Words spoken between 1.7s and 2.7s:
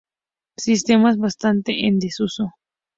en desuso.